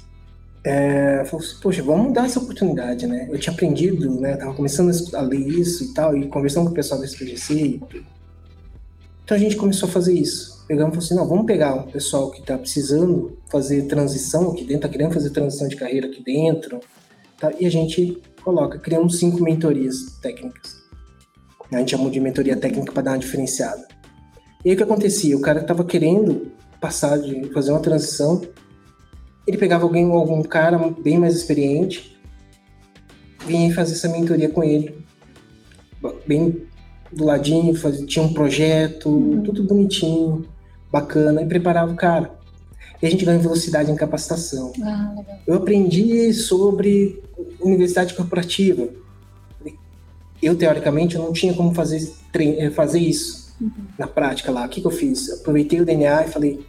[0.63, 3.27] É, falou assim, poxa, vamos dar essa oportunidade, né?
[3.29, 4.37] Eu tinha aprendido, né?
[4.37, 7.81] Tava começando a ler isso e tal, e conversando com o pessoal da SPGC.
[9.23, 11.91] Então a gente começou a fazer isso pegamos e falamos assim, não, vamos pegar o
[11.91, 16.23] pessoal que está precisando fazer transição aqui dentro, está querendo fazer transição de carreira aqui
[16.23, 16.79] dentro,
[17.39, 17.51] tá?
[17.59, 20.77] e a gente coloca, criamos cinco mentorias técnicas.
[21.71, 23.87] A gente chamou de mentoria técnica para dar uma diferenciada.
[24.63, 25.35] E aí o que acontecia?
[25.35, 28.39] O cara estava querendo passar de fazer uma transição,
[29.47, 32.15] ele pegava alguém, algum cara bem mais experiente,
[33.47, 35.03] vinha fazer essa mentoria com ele,
[36.27, 36.61] bem
[37.11, 39.41] do ladinho, fazia, tinha um projeto, uhum.
[39.41, 40.45] tudo bonitinho
[40.91, 42.31] bacana e preparava o cara.
[43.01, 44.73] E a gente ganha velocidade em capacitação.
[44.83, 45.15] Ah,
[45.47, 47.23] eu aprendi sobre
[47.59, 48.89] universidade corporativa.
[50.41, 53.71] Eu, teoricamente, eu não tinha como fazer, eh, fazer isso uhum.
[53.97, 54.65] na prática lá.
[54.65, 55.29] O que, que eu fiz?
[55.31, 56.65] Aproveitei o DNA e falei,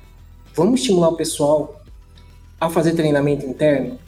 [0.54, 1.83] vamos estimular o pessoal
[2.61, 3.98] a fazer treinamento interno?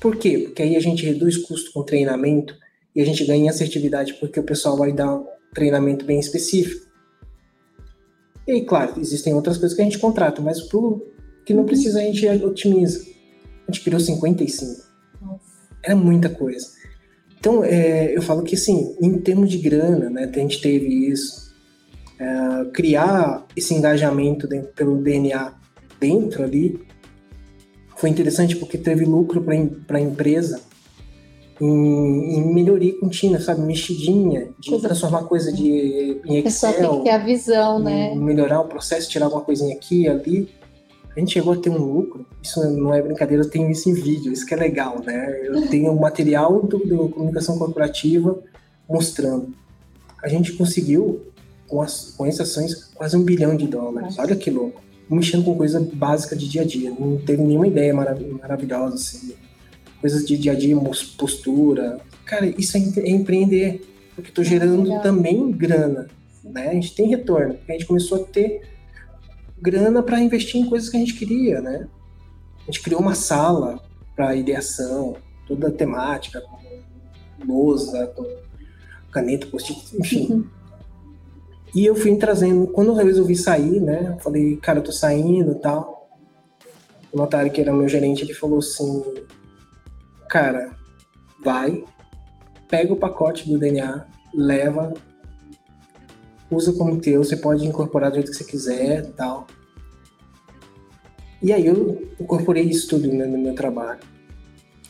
[0.00, 0.38] Por quê?
[0.38, 2.56] Porque aí a gente reduz custo com treinamento
[2.94, 6.91] e a gente ganha assertividade porque o pessoal vai dar um treinamento bem específico.
[8.46, 11.06] E aí, claro, existem outras coisas que a gente contrata, mas pro
[11.44, 13.04] que não precisa a gente otimiza.
[13.66, 14.82] A gente criou 55.
[15.20, 15.40] Nossa.
[15.82, 16.66] Era muita coisa.
[17.38, 21.52] Então, é, eu falo que, assim, em termos de grana, né, a gente teve isso.
[22.18, 25.52] É, criar esse engajamento dentro, pelo DNA
[25.98, 26.80] dentro ali
[27.96, 29.42] foi interessante porque teve lucro
[29.86, 30.60] para a empresa
[31.62, 33.62] em, em melhoria contínua, sabe?
[33.62, 36.70] Mexidinha, de coisa transformar coisa de, em Excel.
[36.70, 38.14] A pessoa tem que ter a visão, né?
[38.16, 40.48] Melhorar o processo, tirar alguma coisinha aqui ali.
[41.16, 43.92] A gente chegou a ter um lucro, isso não é brincadeira, eu tenho isso em
[43.92, 45.40] vídeo, isso que é legal, né?
[45.44, 48.36] Eu tenho o material do, do comunicação corporativa
[48.88, 49.54] mostrando.
[50.20, 51.20] A gente conseguiu,
[51.68, 54.18] com, as, com essas ações, quase um bilhão de dólares.
[54.18, 54.82] Olha que louco.
[55.08, 56.90] Mexendo com coisa básica de dia a dia.
[56.90, 59.34] Não teve nenhuma ideia marav maravilhosa, assim
[60.02, 60.76] coisas de dia a dia,
[61.16, 61.98] postura.
[62.26, 66.08] Cara, isso é, é empreender, porque estou gerando também grana,
[66.44, 66.68] né?
[66.68, 67.56] A gente tem retorno.
[67.66, 68.62] A gente começou a ter
[69.60, 71.88] grana para investir em coisas que a gente queria, né?
[72.62, 73.80] A gente criou uma sala
[74.14, 78.26] para ideação, toda temática, com lousa, com
[79.12, 80.32] caneta, post-it, enfim.
[80.32, 80.44] Uhum.
[81.74, 85.52] E eu fui trazendo, quando eu resolvi sair, né, eu falei, cara, eu tô saindo
[85.52, 86.10] e tal.
[87.10, 89.02] O notário, que era meu gerente, ele falou assim,
[90.32, 90.74] cara,
[91.44, 91.84] vai,
[92.66, 94.94] pega o pacote do DNA, leva,
[96.50, 99.46] usa como teu, você pode incorporar do jeito que você quiser tal.
[101.42, 104.00] E aí eu incorporei isso tudo né, no meu trabalho.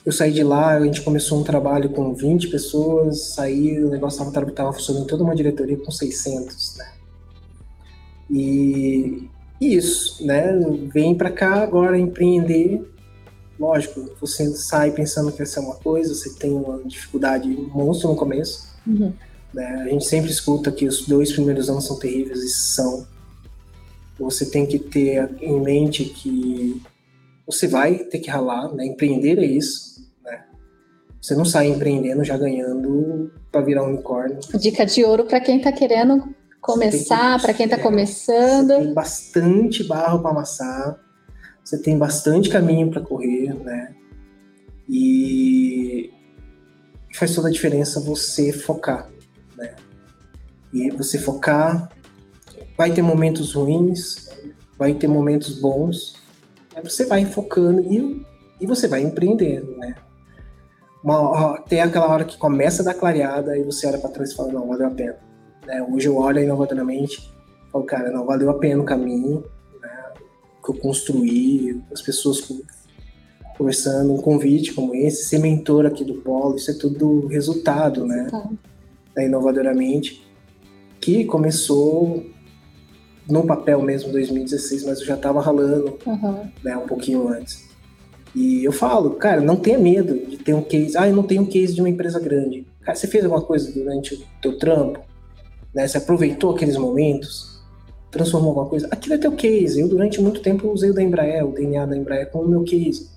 [0.06, 4.24] Eu saí de lá, a gente começou um trabalho com 20 pessoas, saí, o negócio
[4.24, 6.92] estava funcionando toda uma diretoria com 600, né?
[8.30, 9.28] E
[9.60, 10.52] isso, né?
[10.92, 12.91] Vem para cá agora empreender.
[13.58, 18.16] Lógico, você sai pensando que essa é uma coisa, você tem uma dificuldade monstro no
[18.16, 18.68] começo.
[18.86, 19.12] Uhum.
[19.52, 19.66] Né?
[19.82, 23.06] A gente sempre escuta que os dois primeiros anos são terríveis e são.
[24.18, 26.80] Você tem que ter em mente que
[27.46, 28.86] você vai ter que ralar, né?
[28.86, 29.92] Empreender é isso
[31.22, 34.40] você não sai empreendendo já ganhando para virar um unicórnio.
[34.58, 38.70] Dica de ouro para quem está querendo começar, para quem está começando.
[38.70, 40.98] Você tem bastante barro para amassar,
[41.64, 43.94] você tem bastante caminho para correr, né?
[44.88, 46.12] E
[47.14, 49.08] faz toda a diferença você focar,
[49.56, 49.74] né?
[50.72, 51.90] E você focar,
[52.76, 54.28] vai ter momentos ruins,
[54.78, 56.20] vai ter momentos bons,
[56.82, 58.26] você vai focando e,
[58.60, 59.94] e você vai empreendendo, né?
[61.04, 64.36] uma, tem aquela hora que começa a dar clareada e você olha para trás e
[64.36, 65.16] fala, não, valeu a pena.
[65.66, 65.82] Né?
[65.82, 69.61] Hoje eu olho inovadoramente e falo, cara, não, valeu a pena o caminho né?
[70.62, 72.40] Que eu construí, as pessoas
[73.56, 78.28] conversando, um convite como esse, ser mentor aqui do Polo, isso é tudo resultado, né?
[79.14, 80.24] Da Inovadoramente,
[81.00, 82.24] que começou
[83.28, 86.50] no papel mesmo em 2016, mas eu já estava ralando uhum.
[86.62, 87.70] né, um pouquinho antes.
[88.34, 90.96] E eu falo, cara, não tenha medo de ter um case.
[90.96, 92.66] Ah, eu não tenho um case de uma empresa grande.
[92.80, 95.00] Cara, você fez alguma coisa durante o teu trampo?
[95.74, 95.86] Né?
[95.86, 97.51] Você aproveitou aqueles momentos?
[98.12, 98.86] Transformou alguma coisa?
[98.90, 99.80] Aquilo é teu case.
[99.80, 103.08] Eu, durante muito tempo, usei o da Embraer, o DNA da Embraer, como meu case.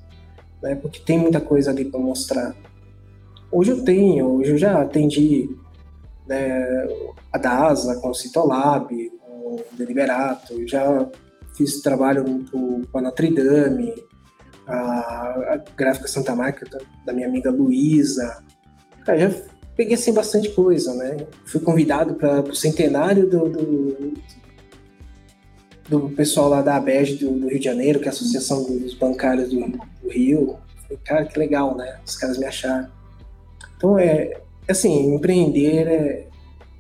[0.64, 0.74] Né?
[0.74, 2.56] Porque tem muita coisa ali para mostrar.
[3.52, 5.50] Hoje eu tenho, hoje eu já atendi
[6.26, 6.88] né,
[7.32, 8.88] a DASA com o Citolab,
[9.20, 11.08] com o Deliberato, já
[11.56, 13.94] fiz trabalho com a Notre Dame,
[14.66, 18.44] a, a gráfica Santa Marca da, da minha amiga Luísa.
[19.06, 19.32] Já
[19.76, 21.18] peguei assim bastante coisa, né?
[21.46, 24.14] Fui convidado para o centenário do, do,
[25.88, 28.94] do, pessoal lá da ABEG do, do, Rio de Janeiro, que é a Associação dos
[28.94, 30.58] Bancários do, do Rio.
[30.84, 32.00] Falei, cara, que legal, né?
[32.06, 32.88] Os caras me acharam.
[33.78, 36.28] Então, é assim, empreender é,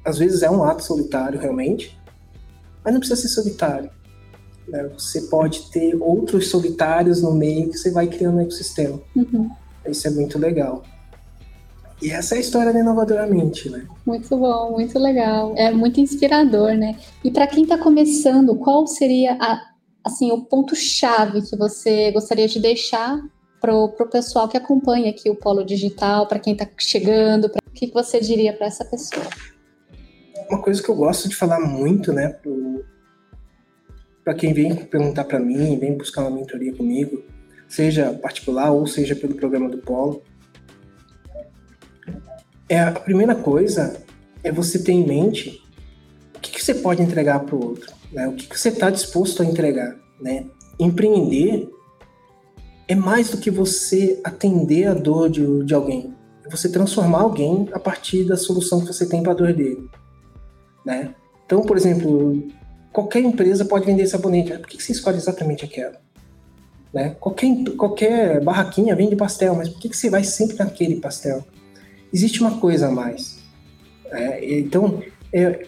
[0.04, 1.98] às vezes é um ato solitário, realmente,
[2.84, 3.90] mas não precisa ser solitário.
[4.68, 4.90] Né?
[4.98, 9.00] Você pode ter outros solitários no meio que você vai criando um ecossistema.
[9.16, 9.50] Uhum.
[9.88, 10.84] Isso é muito legal.
[12.02, 13.88] E essa é a história da Inovadoramente, né?
[14.06, 15.54] Muito bom, muito legal.
[15.56, 16.98] É muito inspirador, né?
[17.24, 19.62] E para quem está começando, qual seria a,
[20.04, 23.20] assim, o ponto-chave que você gostaria de deixar
[23.62, 27.50] para o pessoal que acompanha aqui o Polo Digital, para quem está chegando?
[27.50, 29.26] Pra, o que, que você diria para essa pessoa?
[30.50, 32.86] Uma coisa que eu gosto de falar muito, né, pro,
[34.24, 37.24] para quem vem perguntar para mim, vem buscar uma mentoria comigo,
[37.68, 40.22] seja particular ou seja pelo programa do Polo.
[42.68, 44.02] É a primeira coisa
[44.44, 45.62] é você ter em mente
[46.36, 48.28] o que, que você pode entregar para o outro, né?
[48.28, 50.46] O que, que você está disposto a entregar, né?
[50.80, 51.70] Empreender
[52.88, 56.14] é mais do que você atender a dor de, de alguém.
[56.46, 59.90] É você transformar alguém a partir da solução que você tem para a dor dele,
[60.86, 61.16] né?
[61.46, 62.48] Então, por exemplo,
[62.92, 64.58] qualquer empresa pode vender sabonete.
[64.58, 66.00] Por que você escolhe exatamente aquela?
[66.94, 67.16] Né?
[67.20, 71.44] Qualquer, qualquer barraquinha vende pastel, mas por que você vai sempre naquele pastel?
[72.14, 73.40] Existe uma coisa a mais.
[74.12, 75.02] É, então,
[75.34, 75.68] é,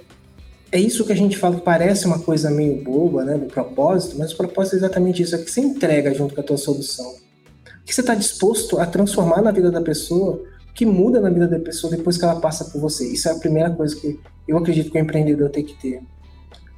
[0.71, 4.17] é isso que a gente fala que parece uma coisa meio boba, né, do propósito,
[4.17, 7.09] mas o propósito é exatamente isso, é que você entrega junto com a tua solução.
[7.09, 11.47] O que você está disposto a transformar na vida da pessoa, que muda na vida
[11.47, 13.07] da pessoa depois que ela passa por você.
[13.11, 16.01] Isso é a primeira coisa que eu acredito que o empreendedor tem que ter.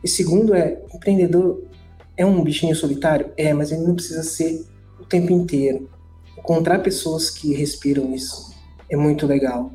[0.04, 1.64] E segundo é, empreendedor
[2.16, 3.32] é um bichinho solitário?
[3.36, 4.66] É, mas ele não precisa ser
[5.00, 5.90] o tempo inteiro.
[6.38, 8.50] Encontrar pessoas que respiram isso
[8.90, 9.72] é muito legal.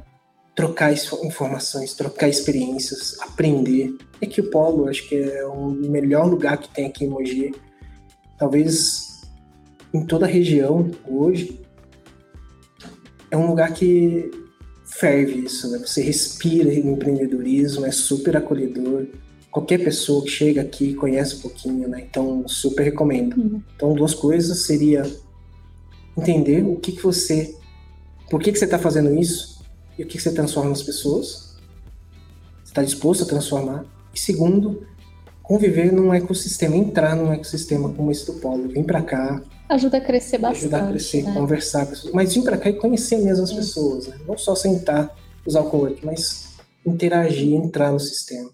[0.54, 3.96] Trocar informações, trocar experiências, aprender.
[4.20, 7.54] É que o Polo, acho que é o melhor lugar que tem aqui em Mogi.
[8.38, 9.22] Talvez
[9.92, 11.60] em toda a região hoje.
[13.30, 14.30] É um lugar que
[14.84, 15.78] ferve isso, né?
[15.78, 19.06] Você respira empreendedorismo, é super acolhedor
[19.54, 22.04] qualquer pessoa que chega aqui conhece um pouquinho, né?
[22.10, 23.36] Então, super recomendo.
[23.36, 23.62] Uhum.
[23.76, 25.04] Então, duas coisas seria
[26.18, 27.54] entender o que, que você
[28.30, 29.62] por que, que você está fazendo isso
[29.98, 31.54] e o que, que você transforma nas pessoas.
[32.62, 33.84] Você está disposto a transformar.
[34.12, 34.86] E segundo,
[35.42, 38.68] conviver num ecossistema, entrar num ecossistema como esse do Polo.
[38.68, 39.42] Vem para cá.
[39.68, 40.62] Ajuda a crescer bastante.
[40.64, 41.32] Ajudar a crescer, né?
[41.32, 42.14] conversar com as pessoas.
[42.14, 44.08] Mas vir para cá e conhecer mesmo as pessoas.
[44.08, 44.16] Né?
[44.26, 45.14] Não só sentar,
[45.46, 46.54] usar o cowork, mas
[46.84, 48.50] interagir, entrar no sistema.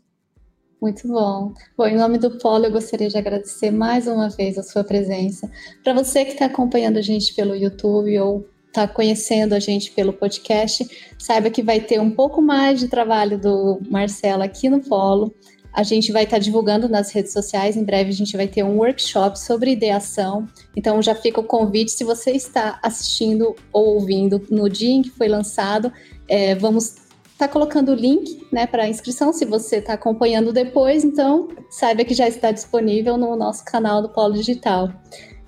[0.81, 1.53] Muito bom.
[1.77, 5.51] Bom, em nome do Polo, eu gostaria de agradecer mais uma vez a sua presença.
[5.85, 10.12] Para você que está acompanhando a gente pelo YouTube ou está conhecendo a gente pelo
[10.12, 15.35] podcast, saiba que vai ter um pouco mais de trabalho do Marcelo aqui no Polo.
[15.73, 17.77] A gente vai estar tá divulgando nas redes sociais.
[17.77, 20.49] Em breve a gente vai ter um workshop sobre ideação.
[20.77, 21.93] Então já fica o convite.
[21.93, 25.93] Se você está assistindo ou ouvindo no dia em que foi lançado,
[26.27, 29.33] é, vamos estar tá colocando o link né, para inscrição.
[29.33, 34.09] Se você está acompanhando depois, então saiba que já está disponível no nosso canal do
[34.09, 34.91] Polo Digital.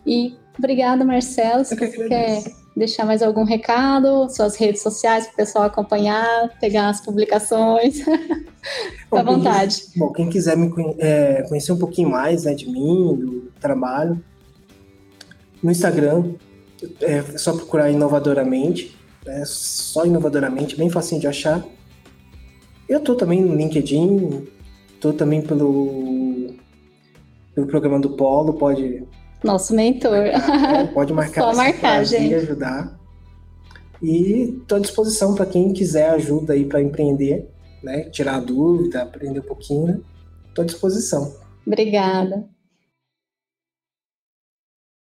[0.07, 1.65] E obrigada, Marcelo.
[1.65, 6.89] Se você quer deixar mais algum recado, suas redes sociais para o pessoal acompanhar, pegar
[6.89, 8.01] as publicações.
[8.03, 9.83] Fica à vontade.
[9.93, 14.23] Quem, bom, quem quiser me é, conhecer um pouquinho mais né, de mim, do trabalho,
[15.63, 16.35] no Instagram,
[17.01, 18.97] é só procurar inovadoramente,
[19.27, 21.65] é só inovadoramente, bem facinho de achar.
[22.89, 24.49] Eu tô também no LinkedIn,
[25.01, 26.55] tô também pelo,
[27.55, 29.05] pelo programa do Polo, pode
[29.43, 30.17] nosso mentor.
[30.17, 31.43] É, pode marcar.
[31.43, 32.35] Só marcar, gente.
[32.35, 32.99] ajudar.
[34.03, 37.49] E estou à disposição para quem quiser ajuda aí para empreender,
[37.83, 38.05] né?
[38.11, 40.05] Tirar dúvida, aprender um pouquinho.
[40.49, 41.37] Estou à disposição.
[41.67, 42.45] Obrigada.